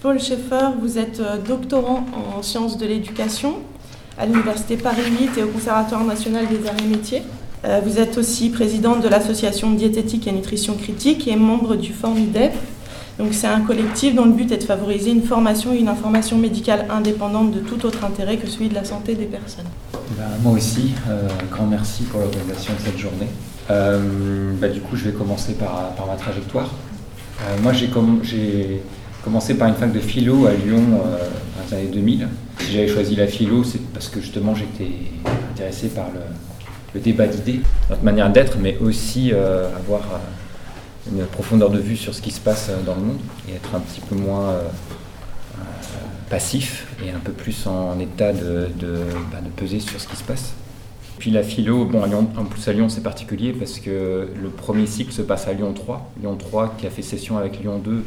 [0.00, 3.54] Paul Schaeffer, vous êtes doctorant en sciences de l'éducation
[4.18, 7.22] à l'Université Paris 8 et au Conservatoire national des arts et métiers.
[7.84, 12.52] Vous êtes aussi présidente de l'association Diététique et Nutrition Critique et membre du FORMIDEP,
[13.18, 16.38] donc c'est un collectif dont le but est de favoriser une formation et une information
[16.38, 19.66] médicale indépendante de tout autre intérêt que celui de la santé des personnes.
[20.16, 23.26] Ben, moi aussi, euh, grand merci pour l'organisation de cette journée.
[23.70, 26.70] Euh, bah, du coup, je vais commencer par, ma trajectoire.
[27.42, 27.88] Euh, moi, j'ai
[29.28, 32.28] commencé par une fac de philo à Lyon dans les années 2000.
[32.60, 34.88] Si j'avais choisi la philo, c'est parce que justement j'étais
[35.52, 36.06] intéressé par
[36.94, 37.60] le, débat d'idées,
[37.90, 40.00] notre manière d'être, mais aussi avoir
[41.12, 43.18] une profondeur de vue sur ce qui se passe dans le monde
[43.48, 45.62] et être un petit peu moins euh, euh,
[46.30, 48.68] passif et un peu plus en état de,
[49.30, 50.54] bah, de, peser sur ce qui se passe.
[51.18, 55.12] Puis la philo, bon, en plus à Lyon c'est particulier parce que le premier cycle
[55.12, 56.12] se passe à Lyon 3.
[56.20, 58.04] Lyon 3 qui a fait session avec Lyon 2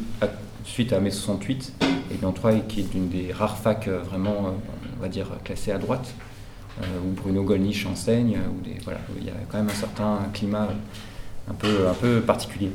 [0.64, 1.74] suite à mai 68
[2.12, 4.54] et Lyon 3 qui est une des rares facs euh, vraiment,
[4.98, 6.14] on va dire, classées à droite,
[6.80, 10.70] où Bruno Gollnisch enseigne, où, des, voilà, il y a quand même un certain climat
[11.50, 12.72] un peu, un peu particulier.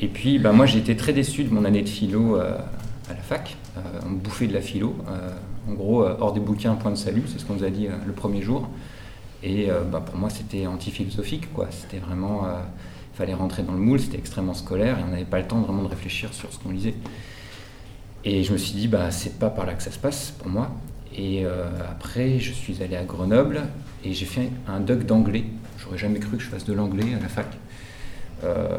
[0.00, 2.56] Et puis, ben, moi, j'ai été très déçu de mon année de philo euh,
[3.10, 3.56] à la fac.
[3.76, 4.94] Euh, on bouffait de la philo.
[5.08, 5.30] Euh,
[5.68, 8.12] en gros, hors des bouquins, point de salut, c'est ce qu'on nous a dit le
[8.12, 8.68] premier jour.
[9.42, 11.52] Et ben, pour moi, c'était anti-philosophique.
[11.52, 11.68] Quoi.
[11.70, 12.46] C'était vraiment.
[13.18, 15.82] Fallait rentrer dans le moule, c'était extrêmement scolaire et on n'avait pas le temps vraiment
[15.82, 16.94] de réfléchir sur ce qu'on lisait.
[18.24, 20.48] Et je me suis dit, bah, c'est pas par là que ça se passe pour
[20.48, 20.70] moi.
[21.16, 21.44] Et
[21.90, 23.62] après, je suis allé à Grenoble
[24.04, 25.44] et j'ai fait un doc d'anglais.
[25.78, 27.48] J'aurais jamais cru que je fasse de l'anglais à la fac.
[28.44, 28.78] Euh,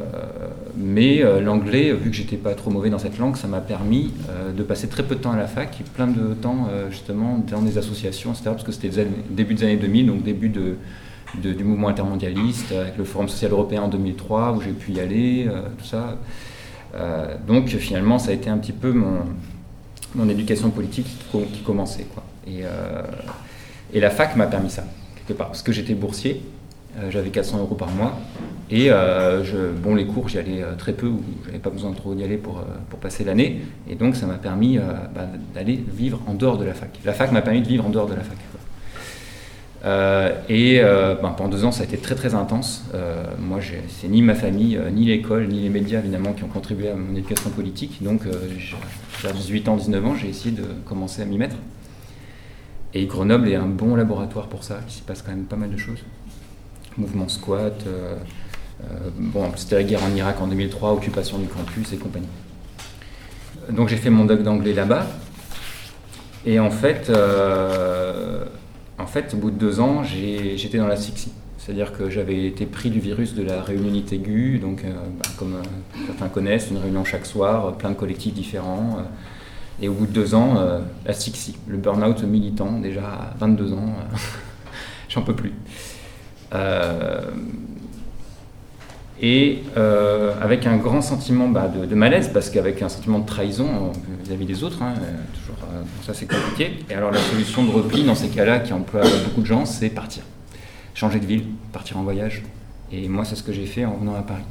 [0.77, 4.13] mais euh, l'anglais, vu que j'étais pas trop mauvais dans cette langue, ça m'a permis
[4.29, 7.43] euh, de passer très peu de temps à la fac, et plein de temps justement
[7.49, 8.51] dans des associations, etc.
[8.51, 10.75] Parce que c'était début des années 2000, donc début de,
[11.35, 15.47] du mouvement intermondialiste, avec le Forum social européen en 2003, où j'ai pu y aller,
[15.77, 16.17] tout ça.
[17.47, 22.07] donc finalement, ça a été un petit peu mon, éducation politique qui, commençait.
[22.13, 22.23] Quoi.
[22.47, 24.85] Et, la fac m'a permis ça,
[25.15, 26.41] quelque part, parce que j'étais boursier.
[26.97, 28.17] Euh, j'avais 400 euros par mois.
[28.71, 31.95] Et euh, bon, les cours, j'y allais euh, très peu, ou j'avais pas besoin de
[31.95, 33.61] trop y aller pour, pour passer l'année.
[33.89, 36.89] Et donc, ça m'a permis bah, d'aller vivre en dehors de la fac.
[37.05, 38.37] La fac m'a permis de vivre en dehors de la fac.
[39.83, 42.85] Et ben, pendant deux ans, ça a été très très intense.
[43.39, 46.95] moi, c'est ni ma famille, ni l'école, ni les médias évidemment qui ont contribué à
[46.95, 48.03] mon éducation politique.
[48.03, 48.23] Donc,
[49.21, 51.55] vers 18 ans, 19 ans, j'ai essayé de commencer à m'y mettre.
[52.93, 54.79] Et Grenoble est un bon laboratoire pour ça.
[54.87, 56.03] Il s'y passe quand même pas mal de choses
[56.99, 57.83] mouvement squat.
[57.87, 58.15] Euh,
[58.83, 62.27] euh, bon, c'était la guerre en Irak en 2003, occupation du campus et compagnie.
[63.71, 65.07] Donc j'ai fait mon doc d'anglais là-bas.
[66.45, 68.45] Et en fait, euh,
[68.99, 71.31] en fait, au bout de deux ans, j'étais dans la sixie.
[71.57, 75.57] C'est-à-dire que j'avais été pris du virus de la réunionite aiguë, donc bah, comme
[76.05, 78.97] certains connaissent, une réunion chaque soir, plein de collectifs différents.
[79.81, 80.55] et au bout de deux ans,
[81.05, 83.93] la sixie, le burn-out militant, déjà à 22 ans,
[85.09, 85.53] j'en peux plus.
[89.19, 93.25] Euh, et euh, avec un grand sentiment bah, de, malaise, parce qu'avec un sentiment de
[93.25, 93.91] trahison
[94.23, 94.93] vis-à-vis des autres, hein,
[95.33, 96.71] toujours, euh, ça c'est compliqué.
[96.89, 99.89] Et alors la solution de repli dans ces cas-là, qui emploie beaucoup de gens, c'est
[99.89, 100.23] partir.
[100.93, 102.43] Changer de ville, partir en voyage.
[102.91, 104.43] Et moi, c'est ce que j'ai fait en venant à Paris.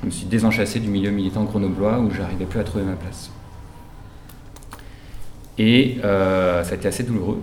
[0.00, 3.30] Je me suis désenchâssé du milieu militant grenoblois où j'arrivais plus à trouver ma place.
[5.58, 7.42] Et ça a été assez douloureux.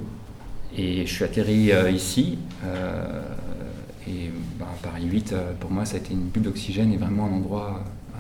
[0.78, 2.38] Et je suis atterri ici.
[4.07, 4.29] Et
[4.59, 7.33] bah, Paris 8, euh, pour moi, ça a été une bulle d'oxygène et vraiment un
[7.33, 8.19] endroit euh,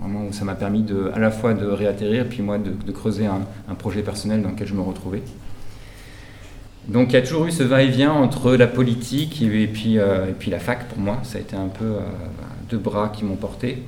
[0.00, 3.26] vraiment où ça m'a permis de, à la fois de réatterrir, puis moi de, creuser
[3.26, 5.22] un, projet personnel dans lequel je me retrouvais.
[6.88, 10.32] Donc il y a toujours eu ce va-et-vient entre la politique et, puis, euh, et
[10.32, 11.20] puis la fac pour moi.
[11.22, 11.96] Ça a été un peu
[12.68, 13.82] deux bras qui m'ont porté.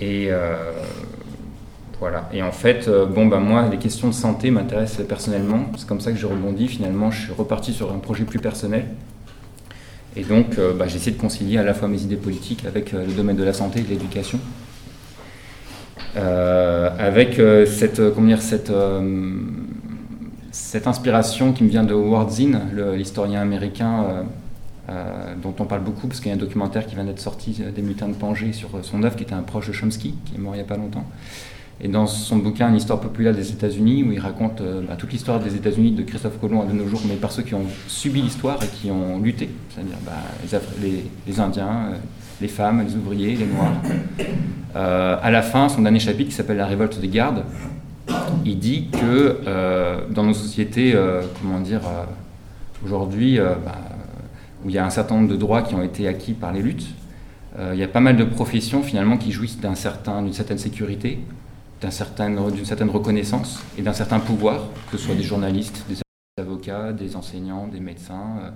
[0.00, 0.30] et
[2.00, 2.30] voilà.
[2.32, 5.66] Et en fait, euh, bon, ben moi, les questions de santé m'intéressent personnellement.
[5.76, 6.66] C'est comme ça que j'ai rebondi.
[6.66, 8.86] Finalement, je suis reparti sur un projet plus personnel.
[10.16, 12.94] Et donc, euh, bah, j'ai essayé de concilier à la fois mes idées politiques avec
[12.94, 14.40] euh, le domaine de la santé et de l'éducation.
[16.98, 18.72] avec cette, comment dire, cette,
[20.50, 22.58] cette inspiration qui me vient de Howard Zinn,
[22.96, 24.24] l'historien américain
[25.40, 27.82] dont on parle beaucoup, parce qu'il y a un documentaire qui vient d'être sorti des
[27.82, 30.54] mutins de Pangée sur son œuvre, qui était un proche de Chomsky, qui est mort
[30.54, 31.04] il n'y a pas longtemps.
[31.82, 35.12] Et dans son bouquin Une histoire populaire des États-Unis, où il raconte euh, bah, toute
[35.12, 37.64] l'histoire des États-Unis de Christophe Colomb à de nos jours, mais par ceux qui ont
[37.88, 40.12] subi l'histoire et qui ont lutté, c'est-à-dire bah,
[41.26, 41.96] les, Indiens, euh,
[42.42, 43.72] les femmes, les ouvriers, les Noirs.
[44.76, 47.44] Euh, à la fin, son dernier chapitre, qui s'appelle La révolte des gardes,
[48.44, 49.40] il dit que
[50.10, 50.94] dans nos sociétés,
[51.40, 51.80] comment dire,
[52.84, 53.78] aujourd'hui, bah,
[54.64, 56.62] où il y a un certain nombre de droits qui ont été acquis par les
[56.62, 56.86] luttes,
[57.58, 61.18] il y a pas mal de professions finalement qui jouissent d'un certain, d'une certaine sécurité,
[61.80, 65.96] d'une certaine reconnaissance et d'un certain pouvoir, que ce soit des journalistes, des
[66.38, 68.52] avocats, des enseignants, des médecins,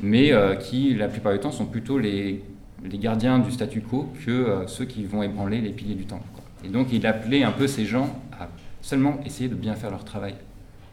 [0.00, 2.42] mais qui la plupart du temps sont plutôt les,
[2.84, 6.26] gardiens du statu quo que ceux qui vont ébranler les piliers du temple.
[6.64, 8.48] Et donc il appelait un peu ces gens à
[8.84, 10.34] seulement essayer de bien faire leur travail.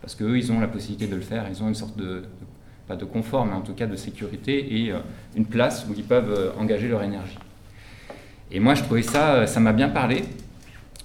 [0.02, 2.24] Parce qu'eux, ils ont la possibilité de le faire, ils ont une sorte de,
[2.88, 5.00] pas de confort, mais en tout cas de sécurité et euh,
[5.36, 7.38] une place où ils peuvent euh, engager leur énergie.
[8.50, 10.24] Et moi, je trouvais ça, euh, ça m'a bien parlé.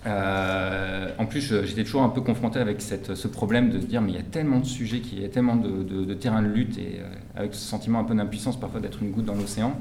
[0.07, 4.17] En plus, j'étais toujours un peu confronté avec ce problème de se dire, mais il
[4.17, 7.01] y a tellement de sujets, il y a tellement de, de, terrains de lutte, et
[7.35, 9.77] avec ce sentiment un peu d'impuissance parfois d'être une goutte dans l'océan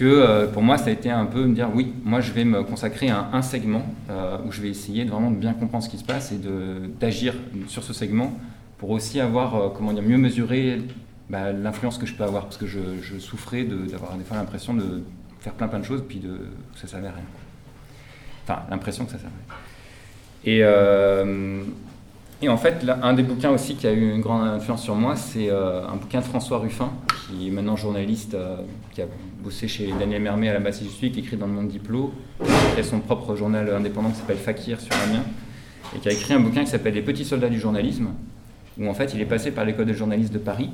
[0.00, 2.46] que euh, pour moi, ça a été un peu me dire oui, moi je vais
[2.46, 5.90] me consacrer à un, segment euh, où je vais essayer de vraiment bien comprendre ce
[5.90, 6.40] qui se passe et
[6.98, 7.34] d'agir
[7.68, 8.32] sur ce segment
[8.78, 10.80] pour aussi avoir, euh, comment dire, mieux mesurer
[11.28, 12.78] bah, l'influence que je peux avoir parce que je,
[13.18, 15.02] souffrais d'avoir des fois l'impression de
[15.40, 16.46] faire plein plein de choses puis de,
[16.76, 17.24] ça servait à rien.
[18.70, 19.34] L'impression que ça servait.
[20.44, 20.60] Et,
[22.42, 25.14] et en fait, un des bouquins aussi qui a eu une grande influence sur moi,
[25.16, 26.90] c'est un bouquin de François Ruffin,
[27.28, 28.36] qui est maintenant journaliste,
[28.92, 29.06] qui a
[29.44, 32.14] bossé chez Daniel Mermet à la Bastille Sud, qui écrit dans le monde Diplo,
[32.74, 35.24] qui a son propre journal indépendant qui s'appelle Fakir sur Amiens,
[35.94, 38.08] et qui a écrit un bouquin qui s'appelle Les petits soldats du journalisme,
[38.78, 40.70] où en fait il est passé par l'école de journalisme de Paris,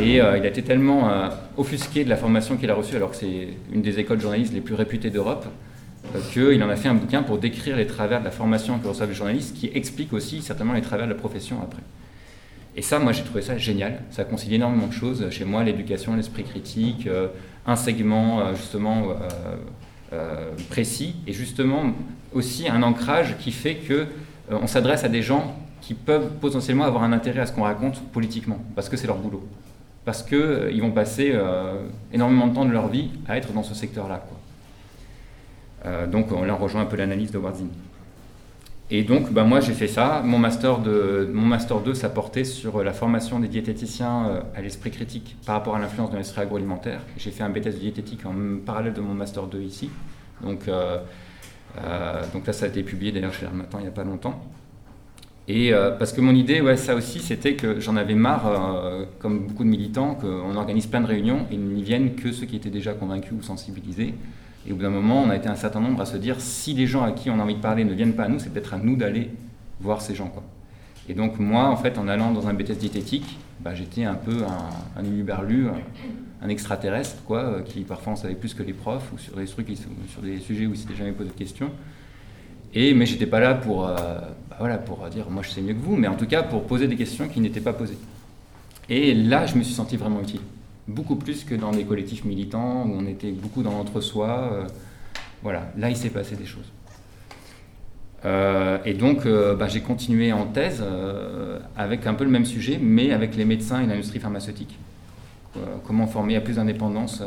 [0.00, 3.10] et euh, il a été tellement euh, offusqué de la formation qu'il a reçue, alors
[3.10, 5.50] que c'est une des écoles de journalisme les plus réputées d'Europe, euh,
[6.32, 9.08] qu'il en a fait un bouquin pour décrire les travers de la formation que reçoivent
[9.08, 11.82] les journalistes, qui explique aussi certainement les travers de la profession après.
[12.76, 14.02] Et ça, moi, j'ai trouvé ça génial.
[14.10, 15.28] Ça concilie énormément de choses.
[15.30, 17.08] Chez moi, l'éducation, l'esprit critique,
[17.68, 19.14] un segment euh, justement euh,
[20.14, 21.92] euh, précis et justement
[22.32, 24.06] aussi un ancrage qui fait que
[24.50, 28.00] on s'adresse à des gens qui peuvent potentiellement avoir un intérêt à ce qu'on raconte
[28.12, 29.46] politiquement, parce que c'est leur boulot,
[30.06, 31.34] parce qu'ils vont passer
[32.14, 34.24] énormément de temps de leur vie à être dans ce secteur-là.
[36.10, 37.70] Donc on là on rejoint un peu l'analyse de Warzini.
[38.90, 40.22] Et donc, bah, moi, j'ai fait ça.
[40.24, 44.62] Mon master, de, mon master 2, ça portait sur la formation des diététiciens euh, à
[44.62, 47.00] l'esprit critique par rapport à l'influence de l'industrie agroalimentaire.
[47.18, 48.34] J'ai fait un BTS de diététique en
[48.64, 49.90] parallèle de mon master 2 ici.
[50.42, 50.98] Donc, euh,
[51.84, 54.42] euh, donc là, ça a été publié d'ailleurs chez il n'y a pas longtemps.
[55.50, 59.64] Et parce que mon idée, ouais, ça aussi, c'était que j'en avais marre, comme beaucoup
[59.64, 62.92] de militants, qu'on organise plein de réunions et n'y viennent que ceux qui étaient déjà
[62.92, 64.12] convaincus ou sensibilisés.
[64.68, 66.74] Et au bout d'un moment, on a été un certain nombre à se dire si
[66.74, 68.50] les gens à qui on a envie de parler ne viennent pas à nous, c'est
[68.52, 69.30] peut-être à nous d'aller
[69.80, 70.30] voir ces gens.
[71.08, 74.44] Et donc, moi, en fait, en allant dans un BTS diététique, bah, j'étais un peu
[74.44, 79.18] un, un un, extraterrestre, quoi, euh, qui parfois en savait plus que les profs ou
[79.18, 79.68] sur des trucs,
[80.08, 81.70] sur des sujets où il s'était jamais posé de questions.
[82.74, 83.96] Et, mais j'étais pas là pour, euh,
[84.50, 86.64] bah, voilà, pour dire moi je sais mieux que vous, mais en tout cas pour
[86.64, 87.98] poser des questions qui n'étaient pas posées.
[88.90, 90.40] Et là, je me suis senti vraiment utile
[90.88, 94.50] beaucoup plus que dans des collectifs militants où on était beaucoup dans l'entre-soi.
[94.52, 94.66] Euh,
[95.42, 96.72] voilà, là il s'est passé des choses.
[98.24, 100.82] Euh, et donc euh, bah, j'ai continué en thèse
[101.76, 104.76] avec un peu le même sujet, mais avec les médecins et l'industrie pharmaceutique.
[105.86, 107.22] comment former à plus d'indépendance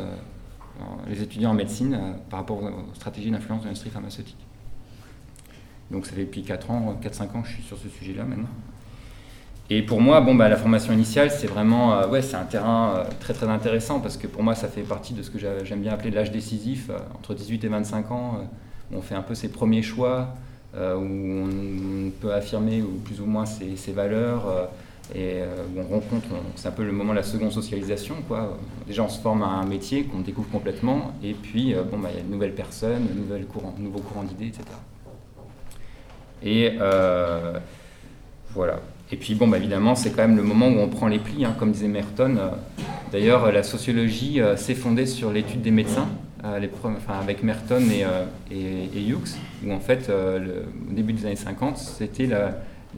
[1.08, 1.98] les étudiants en médecine
[2.28, 4.38] par rapport aux stratégies d'influence de l'industrie pharmaceutique.
[5.90, 8.48] Donc ça fait depuis 4 ans, 4-5 ans que je suis sur ce sujet-là maintenant.
[9.74, 12.94] Et pour moi, bon, bah, la formation initiale, c'est vraiment euh, ouais, c'est un terrain
[12.94, 15.80] euh, très très intéressant parce que pour moi, ça fait partie de ce que j'aime
[15.80, 18.40] bien appeler l'âge décisif, euh, entre 18 et 25 ans.
[18.92, 20.34] on fait un peu ses premiers choix,
[20.74, 24.68] où on peut affirmer ou plus ou moins ses, valeurs,
[25.14, 25.40] et
[25.74, 28.16] où on rencontre, c'est un peu le moment de la seconde socialisation.
[28.28, 28.58] Quoi.
[28.86, 32.18] Déjà, on se forme à un métier qu'on découvre complètement, et puis bon, bah, il
[32.18, 34.64] y a de nouvelles personnes, de courants, nouveaux courants d'idées, etc.
[36.42, 36.76] Et
[38.54, 38.80] voilà.
[39.12, 41.44] Et puis, bon, bah, évidemment, c'est quand même le moment où on prend les plis,
[41.44, 42.36] hein, comme disait Merton.
[42.38, 42.48] Euh,
[43.12, 46.08] d'ailleurs, la sociologie euh, s'est fondée sur l'étude des médecins,
[46.44, 46.58] euh,
[47.20, 48.04] avec Merton et,
[48.50, 52.26] et, Hughes, où en fait, au début des années 50, c'était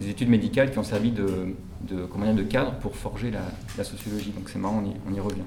[0.00, 1.26] les études médicales qui ont servi de,
[1.82, 3.30] de, comment de cadre pour forger
[3.76, 4.30] la, sociologie.
[4.30, 5.42] Donc c'est marrant, on y, revient.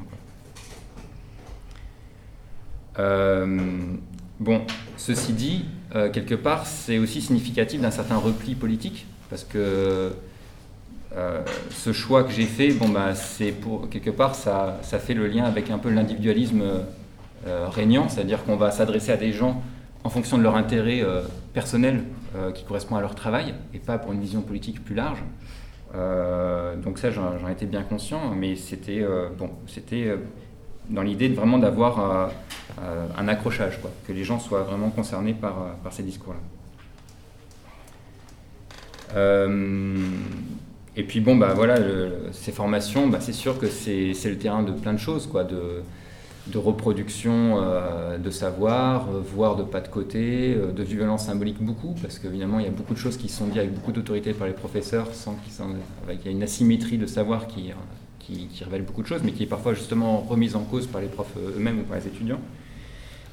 [4.40, 4.62] bon,
[4.98, 5.66] ceci dit,
[6.14, 10.12] quelque part, c'est aussi significatif d'un certain repli politique, parce que
[11.18, 15.16] euh, ce choix que j'ai fait, bon, bah, c'est pour quelque part, ça, ça, fait
[15.16, 16.62] le lien avec un peu l'individualisme
[17.48, 19.64] euh, régnant, c'est-à-dire qu'on va s'adresser à des gens
[20.04, 22.04] en fonction de leur intérêt euh, personnel
[22.54, 25.24] qui correspond à leur travail et pas pour une vision politique plus large.
[26.84, 29.04] donc ça, j'en étais bien conscient, mais c'était
[29.40, 30.16] bon, c'était
[30.88, 32.30] dans l'idée vraiment d'avoir
[33.18, 36.38] un accrochage, quoi, que les gens soient vraiment concernés par, par ces discours-là.
[41.00, 41.78] Et puis bon, bah voilà,
[42.32, 45.84] ces formations, bah, c'est sûr que c'est le terrain de plein de choses, quoi, de,
[46.56, 47.62] reproduction
[48.18, 52.68] de savoir, voire de pas de côté, de violence symbolique beaucoup, parce qu'évidemment il y
[52.68, 56.26] a beaucoup de choses qui sont dites avec beaucoup d'autorité par les professeurs, sans qu'il
[56.26, 57.74] y ait une asymétrie de savoir qui,
[58.64, 61.38] révèle beaucoup de choses, mais qui est parfois justement remise en cause par les profs
[61.38, 62.42] eux-mêmes ou par les étudiants.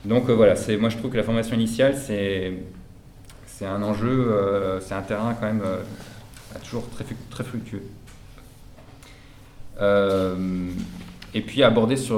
[0.04, 5.02] Donc voilà, moi je trouve que la formation initiale, c'est un enjeu, euh, c'est un
[5.02, 5.78] terrain quand même euh,
[6.58, 7.82] toujours très, très fructueux.
[9.80, 10.70] Euh,
[11.34, 12.16] et puis aborder sur,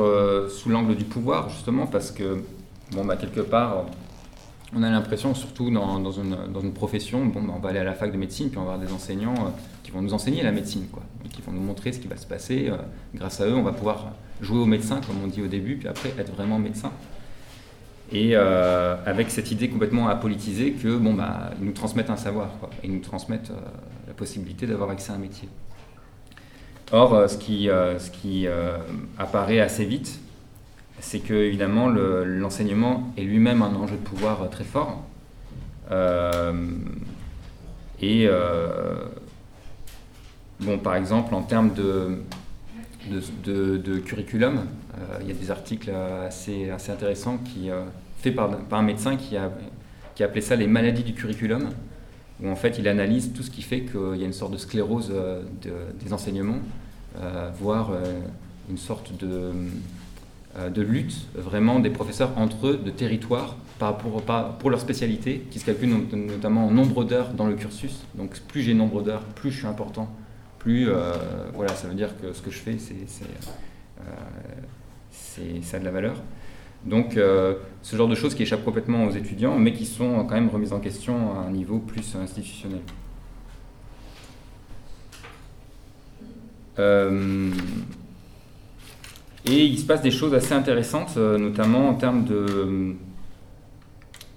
[0.51, 2.43] sous l'angle du pouvoir, justement, parce que,
[2.93, 3.87] bon, bah, quelque part,
[4.75, 7.85] on a l'impression, surtout dans, une, dans, une, profession, bon, bah, on va aller à
[7.85, 10.53] la fac de médecine, puis on va avoir des enseignants qui vont nous enseigner la
[10.53, 12.71] médecine, quoi, qui vont nous montrer ce qui va se passer.
[13.15, 14.13] grâce à eux, on va pouvoir
[14.43, 16.93] jouer au médecin, comme on dit au début, puis après être vraiment médecin
[18.13, 22.51] et euh, avec cette idée complètement apolitisée que bon bah ils nous transmettent un savoir
[22.61, 23.61] quoi, ils nous transmettent euh,
[24.17, 25.49] possibilité d'avoir accès à un métier.
[26.93, 28.47] Or, euh, ce qui, ce qui
[29.19, 30.21] apparaît assez vite,
[31.01, 35.03] c'est que évidemment l'enseignement est lui-même un enjeu de pouvoir très fort.
[38.01, 38.29] et
[40.61, 42.19] bon, par exemple, en termes de,
[43.45, 44.67] de, de curriculum,
[44.99, 45.91] euh, il y a des articles
[46.27, 47.85] assez, assez intéressants qui, euh,
[48.19, 49.51] faits par, par, un médecin qui a,
[50.15, 51.69] qui a appelé ça les maladies du curriculum,
[52.43, 54.59] où en fait il analyse tout ce qui fait qu'il y a une sorte de
[54.59, 55.43] sclérose euh,
[56.03, 56.59] des enseignements,
[57.59, 57.93] voire
[58.69, 64.81] une sorte de, lutte vraiment des professeurs entre eux, de territoire, par rapport, pour leur
[64.81, 68.05] spécialité, qui se calcule notamment en nombre d'heures dans le cursus.
[68.17, 70.15] Donc plus j'ai nombre d'heures, plus je suis important,
[70.59, 70.91] plus
[71.55, 73.25] voilà, ça veut dire que ce que je fais, c'est
[75.63, 76.17] ça a de la valeur.
[76.87, 80.35] Donc euh, ce genre de choses qui échappent complètement aux étudiants, mais qui sont quand
[80.35, 82.81] même remises en question à un niveau plus institutionnel.
[86.79, 87.51] Euh,
[89.47, 92.95] et il se passe des choses assez intéressantes, euh, notamment en termes de,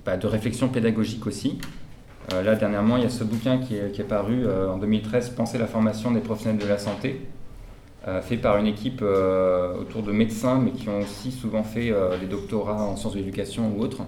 [0.06, 1.60] bah, de réflexion pédagogique aussi.
[2.32, 5.58] là, dernièrement, il y a ce bouquin qui est, qui est paru en 2013, Penser
[5.58, 7.22] la formation des professionnels de la santé,
[8.22, 12.18] fait par une équipe euh, autour de médecins, mais qui ont aussi souvent fait euh,
[12.18, 14.03] des doctorats en sciences de l'éducation ou autres.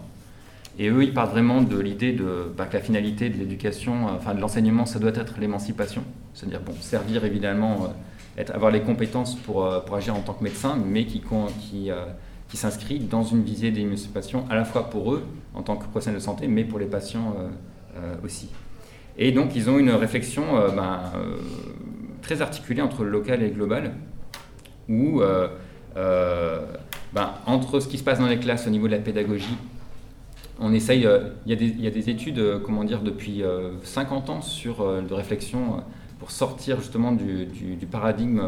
[0.80, 4.34] Et eux, ils partent vraiment de l'idée de, bah, que la finalité de l'éducation, enfin
[4.34, 6.04] de l'enseignement, ça doit être l'émancipation.
[6.34, 7.94] C'est-à-dire, bon, servir évidemment,
[8.38, 11.22] être, avoir les compétences pour, agir en tant que médecin, mais qui
[12.54, 16.24] s'inscrit dans une visée d'émancipation à la fois pour eux, en tant que professionnels de
[16.24, 17.36] santé, mais pour les patients
[18.24, 18.50] aussi.
[19.18, 20.44] Et donc, ils ont une réflexion
[20.74, 21.02] ben,
[22.22, 23.94] très articulé entre le local et le global,
[24.90, 25.48] où euh,
[25.98, 26.66] euh,
[27.14, 29.58] ben, entre ce qui se passe dans les classes au niveau de la pédagogie,
[30.60, 33.42] on essaye, euh, il y, a des études, comment dire, depuis
[33.84, 35.84] 50 ans sur de réflexion
[36.20, 38.42] pour sortir justement du, paradigme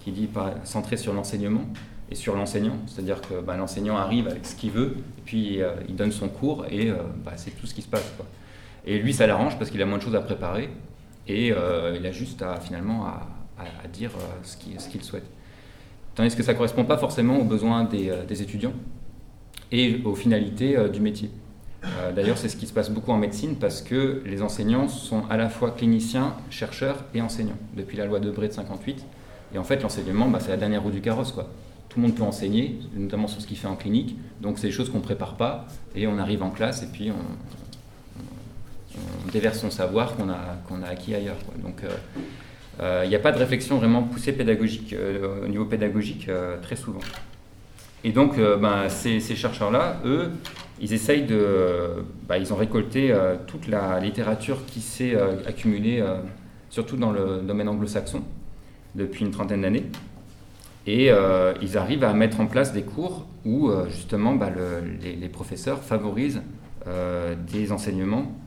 [0.00, 0.28] qui dit
[0.64, 1.64] centré sur l'enseignement
[2.10, 2.76] et sur l'enseignant.
[2.86, 6.66] C'est-à-dire que ben, l'enseignant arrive avec ce qu'il veut, et puis il donne son cours,
[6.70, 6.90] et
[7.24, 8.12] ben, c'est tout ce qui se passe.
[8.84, 10.70] Et lui, ça l'arrange parce qu'il a moins de choses à préparer,
[11.28, 13.26] et euh, il a juste à finalement à,
[13.92, 15.24] dire euh, ce qu'il souhaite.
[16.14, 18.72] Tandis que ça ne correspond pas forcément aux besoins des, euh, étudiants
[19.72, 21.30] et aux finalités du métier.
[22.16, 25.36] D'ailleurs, c'est ce qui se passe beaucoup en médecine parce que les enseignants sont à
[25.36, 29.04] la fois cliniciens, chercheurs et enseignants depuis la loi de Debré de 58.
[29.54, 31.34] Et en fait, l'enseignement, bah, c'est la dernière roue du carrosse.
[31.34, 34.16] Tout le monde peut enseigner, notamment sur ce qu'il fait en clinique.
[34.40, 37.10] Donc, c'est des choses qu'on ne prépare pas et on arrive en classe et puis
[37.10, 37.63] on
[39.34, 41.36] déverse son savoir qu'on a, a acquis ailleurs.
[41.62, 41.88] Donc il
[42.80, 46.30] euh, n'y euh, a pas de réflexion vraiment poussée pédagogique, euh, au niveau pédagogique
[46.62, 47.00] très souvent.
[48.04, 50.30] Et donc ben, ces, chercheurs-là, eux,
[50.80, 52.04] ils essayent de...
[52.28, 53.14] Ben, ils ont récolté
[53.46, 56.04] toute la littérature qui s'est accumulée,
[56.68, 58.22] surtout dans le domaine anglo-saxon,
[58.94, 59.86] depuis une trentaine d'années.
[60.86, 61.10] Et
[61.62, 64.52] ils arrivent à mettre en place des cours où justement ben,
[65.00, 66.42] les, professeurs favorisent
[67.50, 68.43] des enseignements euh,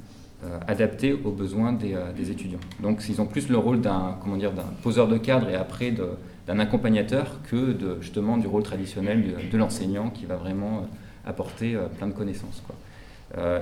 [0.67, 2.59] adapté aux besoins euh, des, étudiants.
[2.79, 5.91] Donc ils ont plus le rôle d'un comment dire d'un poseur de cadre et après
[5.91, 12.07] d'un accompagnateur que justement du rôle traditionnel de, l'enseignant qui va vraiment euh, apporter plein
[12.07, 12.63] de connaissances.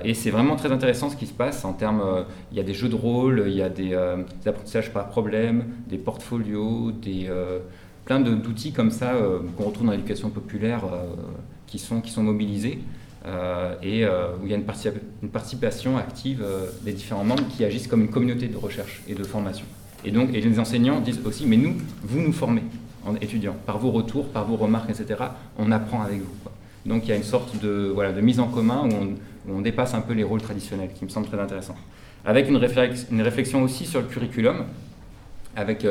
[0.04, 2.04] Et c'est vraiment très intéressant ce qui se passe en termes.
[2.52, 3.96] il y a des jeux de rôle, il y a des,
[4.46, 7.28] apprentissages par problème, des portfolios, des,
[8.06, 9.14] plein d'outils comme ça
[9.58, 10.84] qu'on retrouve dans l'éducation populaire
[11.66, 12.82] qui, sont, qui sont mobilisés.
[13.28, 17.66] Euh, et euh, où il y a une, participation active euh, des différents membres qui
[17.66, 19.66] agissent comme une communauté de recherche et de formation.
[20.04, 22.62] Et donc, et les enseignants disent aussi, mais nous, vous nous formez
[23.04, 25.16] en étudiants, par vos retours, par vos remarques, etc.
[25.58, 26.36] On apprend avec vous.
[26.86, 29.96] Donc il y a une sorte de, voilà, de mise en commun où on, dépasse
[29.96, 31.76] un peu les rôles traditionnels, qui me semble très intéressant.
[32.26, 34.66] Avec une, réflexion aussi sur le curriculum,
[35.56, 35.86] avec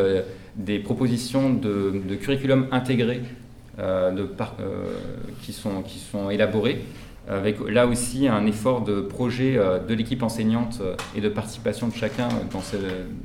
[0.56, 3.22] des propositions de, curriculum intégré
[5.42, 6.84] qui, sont, qui sont élaborés,
[7.28, 10.82] avec là aussi un effort de projet de l'équipe enseignante
[11.16, 12.76] et de participation de chacun dans ce,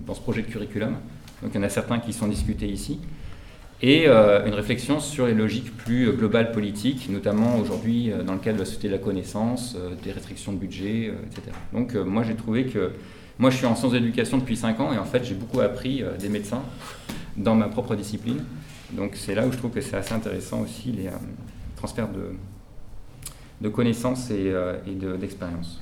[0.08, 0.96] dans ce projet de curriculum.
[1.41, 3.00] Donc il y en a certains qui sont discutés ici
[3.82, 8.39] et euh, une réflexion sur les logiques plus globales politiques, notamment aujourd'hui euh, dans le
[8.39, 11.56] cadre de la société de la connaissance, euh, des restrictions de budget, etc.
[11.74, 12.91] Donc moi j'ai trouvé que
[13.38, 16.03] moi je suis en sciences d'éducation depuis 5 ans et en fait j'ai beaucoup appris
[16.20, 16.62] des médecins
[17.38, 18.44] dans ma propre discipline.
[18.91, 21.10] Donc c'est là où je trouve que c'est assez intéressant aussi les
[21.77, 22.34] transferts de,
[23.62, 24.54] de connaissances et,
[24.88, 25.82] et d'expérience.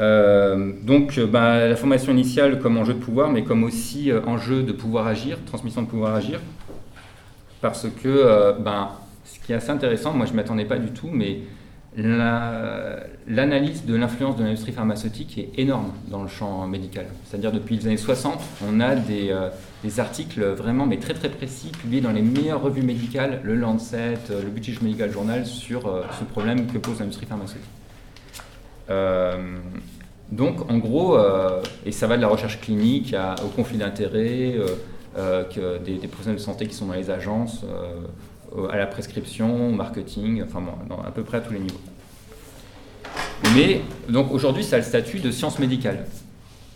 [0.00, 4.20] Euh, donc euh, bah, la formation initiale comme enjeu de pouvoir, mais comme aussi euh,
[4.26, 6.40] enjeu de pouvoir agir, transmission de pouvoir agir.
[7.60, 8.90] Parce que ben,
[9.24, 11.38] ce qui est assez intéressant, moi je ne m'attendais pas du tout, mais
[11.96, 17.06] l'analyse de l'influence de l'industrie pharmaceutique est énorme dans le champ médical.
[17.24, 19.32] C'est-à-dire depuis les années 60, on a des,
[19.84, 24.18] des, articles vraiment mais très très précis publiés dans les meilleures revues médicales, le Lancet,
[24.28, 25.82] le British Medical Journal, sur
[26.18, 27.62] ce problème que pose l'industrie pharmaceutique.
[28.90, 29.56] Euh,
[30.30, 34.56] donc, en gros, euh, et ça va de la recherche clinique au conflit d'intérêts,
[35.16, 35.44] euh,
[35.84, 37.64] des, des, de santé qui sont dans les agences,
[38.70, 41.80] à la prescription, au marketing, enfin bon, à peu près à tous les niveaux.
[43.54, 46.06] Mais donc aujourd'hui, ça a le statut de science médicale.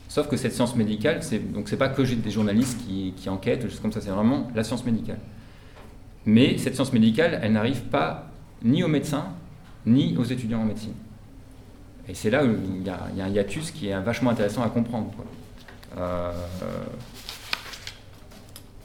[0.09, 3.83] Sauf que cette science médicale, c'est donc c'est pas que des journalistes qui, enquêtent, juste
[3.83, 5.19] comme ça, c'est vraiment la science médicale.
[6.25, 8.31] Mais cette science médicale, elle n'arrive pas
[8.63, 9.27] ni aux médecins
[9.87, 10.95] ni aux étudiants en médecine.
[12.09, 15.11] Et c'est là où il y, a, un hiatus qui est vachement intéressant à comprendre.
[15.97, 16.33] Euh,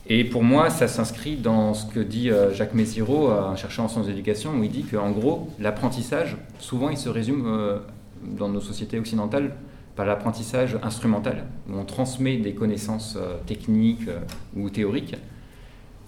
[0.08, 3.88] et pour moi, ça s'inscrit dans ce que dit euh, Jacques Messiro, un chercheur en
[3.88, 7.80] sciences d'éducation, où il dit qu'en gros, l'apprentissage, souvent, il se résume euh,
[8.22, 9.56] dans nos sociétés occidentales
[9.96, 14.10] par l'apprentissage instrumental, où on transmet des connaissances techniques
[14.56, 15.16] ou théoriques,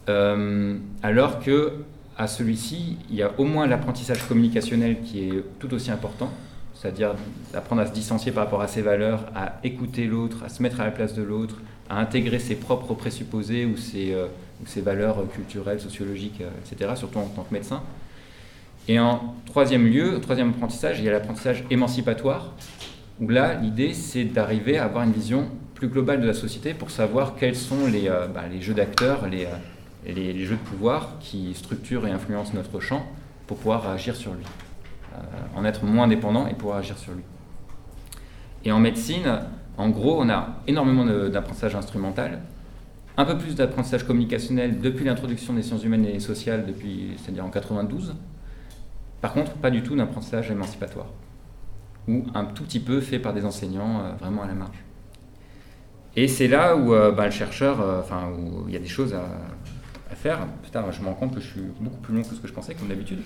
[0.07, 1.83] alors que
[2.17, 6.29] à celui-ci, il y a au moins l'apprentissage communicationnel qui est tout aussi important,
[6.73, 7.15] c'est-à-dire
[7.53, 10.79] apprendre à se distancier par rapport à ses valeurs, à écouter l'autre, à se mettre
[10.79, 11.57] à la place de l'autre,
[11.89, 14.27] à intégrer ses propres présupposés ou ses, euh,
[14.77, 17.83] valeurs culturelles, sociologiques, euh, etc., surtout en tant que médecin.
[18.87, 22.53] Et en troisième lieu, troisième apprentissage, il y a l'apprentissage émancipatoire,
[23.19, 26.91] où là, l'idée, c'est d'arriver à avoir une vision plus globale de la société pour
[26.91, 32.11] savoir quels sont les, euh, bah, jeux d'acteurs, les, jeux de pouvoir qui structurent et
[32.11, 33.05] influencent notre champ
[33.47, 34.45] pour pouvoir agir sur lui.
[35.55, 37.23] En être moins dépendant et pouvoir agir sur lui.
[38.65, 39.39] Et en médecine,
[39.77, 42.41] en gros, on a énormément d'apprentissage instrumental,
[43.17, 47.49] un peu plus d'apprentissage communicationnel depuis l'introduction des sciences humaines et sociales, depuis, c'est-à-dire en
[47.49, 48.15] 92.
[49.21, 51.07] Par contre, pas du tout d'apprentissage émancipatoire,
[52.07, 54.83] ou un tout petit peu fait par des enseignants euh, vraiment à la marge.
[56.15, 59.13] Et c'est là où euh, bah, le chercheur, enfin, où il y a des choses
[59.13, 59.25] à,
[60.11, 60.39] à faire.
[60.63, 62.53] Putain, je me rends compte que je suis beaucoup plus long que ce que je
[62.53, 63.19] pensais, comme d'habitude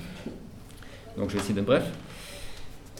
[1.19, 1.83] donc je vais essayer d'être bref.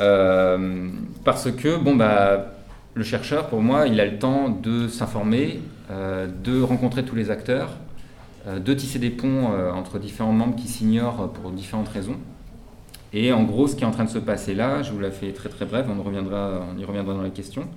[0.02, 0.90] Euh,
[1.24, 2.54] parce que, bon, bah,
[3.00, 5.60] le chercheur, pour moi, il a le temps de s'informer,
[5.90, 7.78] euh, de rencontrer tous les acteurs,
[8.48, 12.18] euh, de tisser des ponts entre différents membres qui s'ignorent pour différentes raisons.
[13.12, 15.10] Et en gros, ce qui est en train de se passer là, je vous la
[15.10, 17.68] fais très très bref, on, y reviendra dans les questions,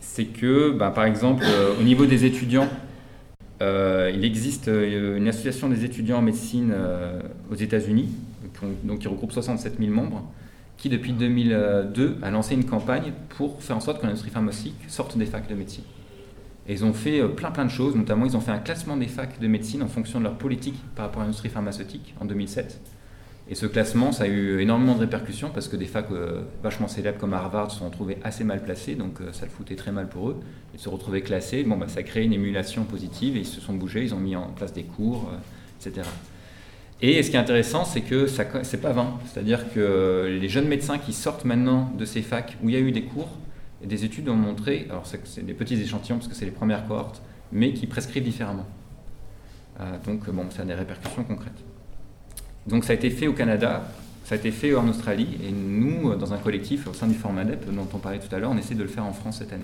[0.00, 1.44] c'est que, bah, par exemple,
[1.80, 2.68] au niveau des étudiants,
[3.60, 8.08] euh, il existe euh, une association des étudiants en médecine euh, aux États-Unis,
[9.00, 10.22] qui regroupe 67 000 membres,
[10.78, 15.18] qui depuis 2002 a lancé une campagne pour faire en sorte que l'industrie pharmaceutique sorte
[15.18, 15.84] des facs de médecine.
[16.66, 19.06] Et ils ont fait plein plein de choses, notamment ils ont fait un classement des
[19.06, 22.80] facs de médecine en fonction de leur politique par rapport à l'industrie pharmaceutique en 2007.
[23.50, 26.86] Et ce classement, ça a eu énormément de répercussions parce que des facs euh, vachement
[26.86, 29.90] célèbres comme Harvard se sont retrouvés assez mal placés, donc euh, ça le foutait très
[29.90, 30.40] mal pour eux.
[30.74, 33.60] Ils se retrouvaient classés, bon, bah, ça a créé une émulation positive et ils se
[33.62, 36.06] sont bougés, ils ont mis en place des cours, euh, etc.
[37.00, 39.18] Et ce qui est intéressant, c'est que ce n'est pas vain.
[39.26, 42.80] C'est-à-dire que les jeunes médecins qui sortent maintenant de ces facs où il y a
[42.80, 43.30] eu des cours,
[43.84, 47.22] des études ont montré, alors c'est des petits échantillons parce que c'est les premières cohortes,
[47.52, 48.66] mais qui prescrivent différemment.
[50.04, 51.62] donc bon, ça a des répercussions concrètes.
[52.66, 53.84] Donc ça a été fait au Canada,
[54.24, 57.72] ça a été fait en Australie, et nous, dans un collectif au sein du Formadep,
[57.72, 59.62] dont on parlait tout à l'heure, on essaie de le faire en France cette année.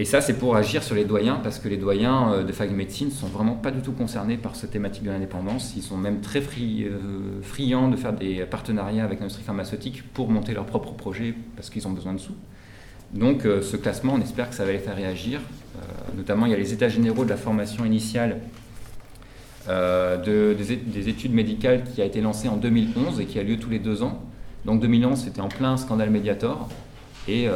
[0.00, 2.70] Et ça, c'est pour agir sur les doyens, parce que les doyens euh, de fac
[2.70, 5.74] de médecine ne sont vraiment pas du tout concernés par cette thématique de l'indépendance.
[5.76, 10.54] Ils sont même très euh, friands de faire des partenariats avec l'industrie pharmaceutique pour monter
[10.54, 12.34] leurs propres projets, parce qu'ils ont besoin de sous.
[13.12, 15.42] Donc euh, ce classement, on espère que ça va les faire réagir.
[16.16, 18.38] notamment, il y a les états généraux de la formation initiale
[19.68, 23.68] de, des, études médicales qui a été lancée en 2011 et qui a lieu tous
[23.68, 24.18] les deux ans.
[24.64, 26.70] Donc 2011, c'était en plein scandale Mediator.
[27.28, 27.48] Et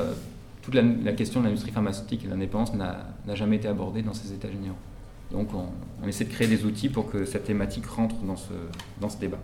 [0.64, 4.32] toute la, question de l'industrie pharmaceutique et de l'indépendance n'a jamais été abordée dans ces
[4.32, 4.76] états généraux.
[5.30, 9.38] Donc on, essaie de créer des outils pour que cette thématique rentre dans ce, débat.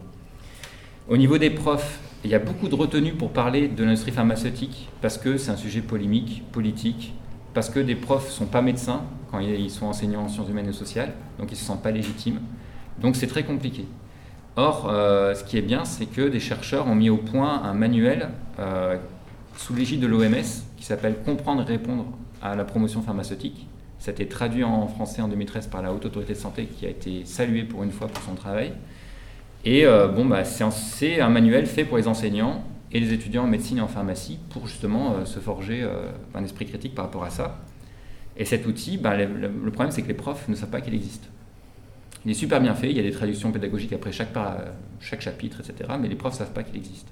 [1.09, 4.89] Au niveau des profs, il y a beaucoup de retenues pour parler de l'industrie pharmaceutique
[5.03, 7.15] parce que c'est un sujet polémique, politique,
[7.55, 10.69] parce que des profs ne sont pas médecins quand ils sont enseignants en sciences humaines
[10.69, 12.41] et sociales, donc ils ne se sentent pas légitimes.
[13.01, 13.87] Donc c'est très compliqué.
[14.57, 17.73] Or, euh, ce qui est bien, c'est que des chercheurs ont mis au point un
[17.73, 18.29] manuel
[18.59, 18.97] euh,
[19.57, 20.45] sous l'égide de l'OMS
[20.77, 22.07] qui s'appelle Comprendre et répondre
[22.43, 23.67] à la promotion pharmaceutique.
[23.99, 26.87] Ça a été traduit en français en 2013 par la Haute Autorité de Santé qui
[26.87, 28.73] a été saluée pour une fois pour son travail.
[29.65, 33.47] Et euh, bon, bah, c'est un manuel fait pour les enseignants et les étudiants en
[33.47, 37.25] médecine et en pharmacie pour justement euh, se forger euh, un esprit critique par rapport
[37.25, 37.61] à ça.
[38.37, 41.29] Et cet outil, bah, le, problème c'est que les profs ne savent pas qu'il existe.
[42.25, 44.31] Il est super bien fait, il y a des traductions pédagogiques après chaque,
[44.99, 45.91] chaque chapitre, etc.
[46.01, 47.09] Mais les profs ne savent pas qu'il existe.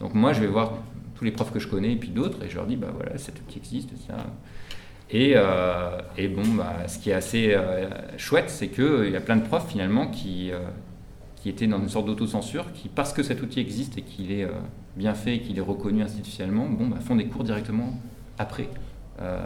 [0.00, 0.78] Donc moi, je vais voir
[1.18, 3.18] tous les profs que je connais et puis d'autres et je leur dis, bah voilà,
[3.18, 3.90] cet outil existe.
[4.06, 4.14] Ça.
[5.10, 5.34] Et,
[6.16, 7.56] et, bon, bah, ce qui est assez
[8.18, 10.52] chouette, c'est qu'il y a plein de profs finalement qui,
[11.42, 14.44] qui était dans une sorte d'autocensure, qui, parce que cet outil existe et qu'il est
[14.44, 14.50] euh,
[14.96, 17.98] bien fait et qu'il est reconnu institutionnellement, bon, bah, font des cours directement
[18.38, 18.68] après,
[19.20, 19.40] euh,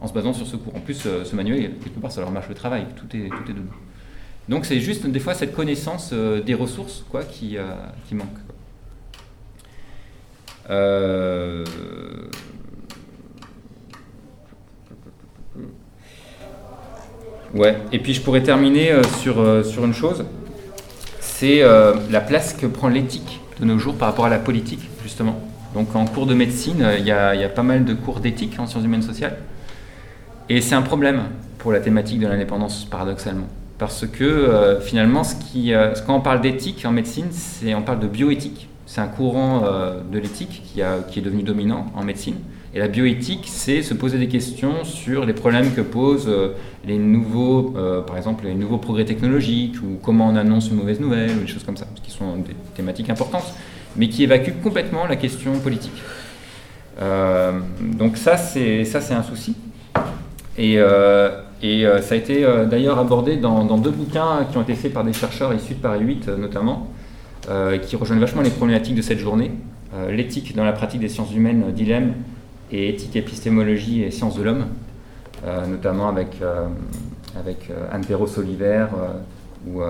[0.00, 0.74] en se basant sur ce cours.
[0.76, 3.50] En plus, euh, ce manuel, quelque part, ça leur marche le travail, tout est, tout
[3.50, 3.74] est dedans.
[4.48, 7.56] Donc c'est juste des fois cette connaissance des ressources quoi, qui,
[8.06, 8.28] qui manque.
[17.54, 20.24] Ouais, et puis je pourrais terminer sur, sur une chose
[21.38, 24.88] c'est euh, la place que prend l'éthique de nos jours par rapport à la politique,
[25.02, 25.38] justement.
[25.74, 28.66] Donc en cours de médecine, euh, il y, a, pas mal de cours d'éthique en
[28.66, 29.36] sciences humaines sociales.
[30.48, 31.24] Et c'est un problème
[31.58, 33.48] pour la thématique de l'indépendance, paradoxalement.
[33.76, 35.74] Parce que euh, finalement, ce qui,
[36.06, 38.70] quand on parle d'éthique en médecine, c'est, on parle de bioéthique.
[38.86, 39.62] C'est un courant
[40.10, 42.36] de l'éthique qui, est devenu dominant en médecine.
[42.76, 46.50] Et la bioéthique, c'est se poser des questions sur les problèmes que posent euh,
[46.84, 51.00] les nouveaux, euh, par exemple, les nouveaux progrès technologiques ou comment on annonce une mauvaise
[51.00, 53.54] nouvelle ou des choses comme ça, qui sont des thématiques importantes,
[53.96, 56.02] mais qui évacuent complètement la question politique.
[57.00, 59.56] Euh, donc ça, c'est un souci.
[60.58, 60.74] Et,
[61.62, 65.04] et ça a été d'ailleurs abordé dans, dans, deux bouquins qui ont été faits par
[65.04, 66.88] des chercheurs issus de Paris 8 notamment,
[67.82, 69.52] qui rejoignent vachement les problématiques de cette journée.
[70.10, 72.14] L'éthique dans la pratique des sciences humaines, dilemme,
[72.72, 74.66] et éthique, épistémologie et sciences de l'homme,
[75.44, 76.66] euh, notamment avec, euh,
[77.38, 78.86] avec euh, Anne Perros-Oliver
[79.66, 79.80] ou,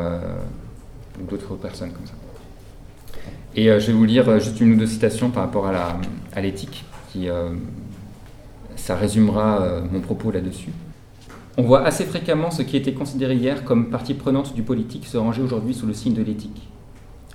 [1.29, 2.13] d'autres personnes comme ça.
[3.55, 7.29] Et je vais vous lire juste une ou deux citations par rapport à l'éthique, qui
[8.77, 10.71] ça résumera mon propos là-dessus.
[11.57, 15.17] On voit assez fréquemment ce qui était considéré hier comme partie prenante du politique se
[15.17, 16.69] ranger aujourd'hui sous le signe de l'éthique.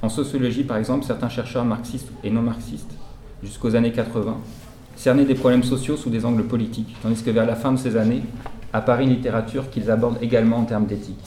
[0.03, 2.91] En sociologie, par exemple, certains chercheurs marxistes et non marxistes,
[3.43, 4.35] jusqu'aux années 80,
[4.95, 7.97] cerner des problèmes sociaux sous des angles politiques, tandis que vers la fin de ces
[7.97, 8.23] années
[8.73, 11.23] apparaît une littérature qu'ils abordent également en termes d'éthique.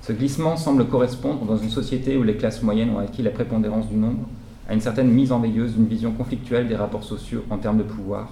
[0.00, 3.88] Ce glissement semble correspondre, dans une société où les classes moyennes ont acquis la prépondérance
[3.88, 4.26] du nombre,
[4.68, 7.82] à une certaine mise en veilleuse d'une vision conflictuelle des rapports sociaux en termes de
[7.82, 8.30] pouvoir,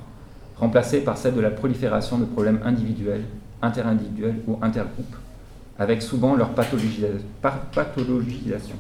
[0.57, 3.25] remplacée par celle de la prolifération de problèmes individuels,
[3.61, 5.17] interindividuels ou intergroupes,
[5.79, 8.77] avec souvent leur pathologisation.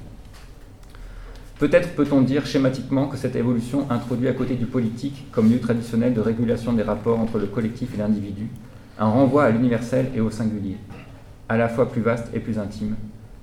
[1.64, 6.12] Peut-être peut-on dire schématiquement que cette évolution introduit à côté du politique, comme lieu traditionnel
[6.12, 8.48] de régulation des rapports entre le collectif et l'individu,
[8.98, 10.76] un renvoi à l'universel et au singulier,
[11.48, 12.96] à la fois plus vaste et plus intime,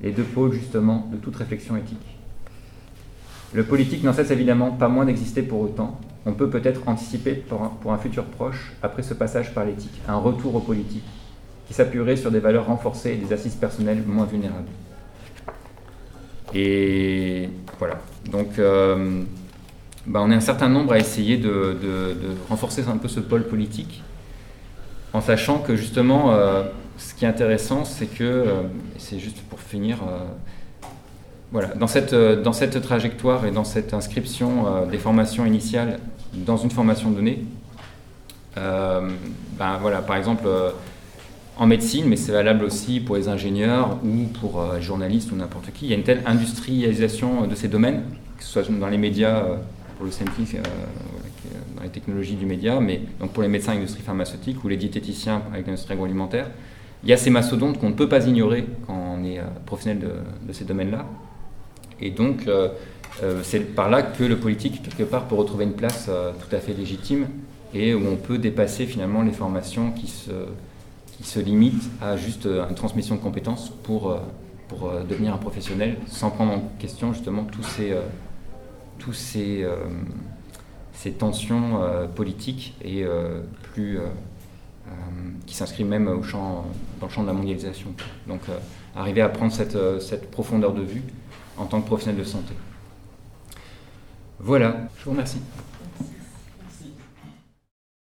[0.04, 2.20] les deux pôles justement de toute réflexion éthique.
[3.56, 6.00] Le politique n'en cesse évidemment pas moins d'exister pour autant.
[6.28, 10.54] On peut peut-être anticiper pour un, futur proche, après ce passage par l'éthique, un retour
[10.54, 11.10] au politique,
[11.68, 14.70] qui s'appuierait sur des valeurs renforcées et des assises personnelles moins vulnérables.
[16.54, 17.50] Et
[17.82, 17.98] voilà.
[18.32, 19.24] Donc, euh,
[20.06, 21.76] bah, on est un certain nombre à essayer de,
[22.48, 24.04] renforcer un peu ce pôle politique,
[25.14, 26.62] en sachant que justement, euh,
[27.00, 28.62] ce qui est intéressant, c'est que, euh,
[29.00, 29.98] c'est juste pour finir,
[31.52, 36.00] voilà, dans cette, trajectoire et dans cette inscription des formations initiales
[36.34, 37.44] dans une formation donnée,
[38.56, 40.48] ben voilà, par exemple,
[41.62, 45.36] en médecine, mais c'est valable aussi pour les ingénieurs ou pour euh, les journalistes ou
[45.36, 45.86] n'importe qui.
[45.86, 48.02] Il y a une telle industrialisation de ces domaines,
[48.40, 49.58] que ce soit dans les médias, euh,
[49.96, 50.64] pour le scientifique, euh,
[51.78, 55.44] dans les technologies du média, mais donc pour les médecins l'industrie pharmaceutique ou les diététiciens
[55.54, 56.48] avec l'industrie agroalimentaire.
[57.04, 60.00] Il y a ces mastodontes qu'on ne peut pas ignorer quand on est professionnel
[60.48, 61.06] de, ces domaines-là.
[62.00, 62.48] Et donc,
[63.42, 66.74] c'est par là que le politique, quelque part, peut retrouver une place tout à fait
[66.74, 67.26] légitime
[67.74, 70.30] et où on peut dépasser finalement les formations qui se
[71.22, 74.20] qui se limite à juste euh, une transmission de compétences pour, euh,
[74.68, 77.96] pour euh, devenir un professionnel, sans prendre en question justement tous ces,
[78.98, 79.66] tous ces,
[80.94, 81.80] ces tensions
[82.16, 83.04] politiques et
[83.74, 84.00] plus
[85.46, 86.66] qui s'inscrit même au champ,
[87.00, 87.90] dans le champ de la mondialisation.
[88.28, 88.42] Donc
[88.96, 91.04] arriver à prendre cette, cette profondeur de vue
[91.58, 92.54] en tant que professionnel de santé.
[94.40, 95.40] Voilà, je vous remercie.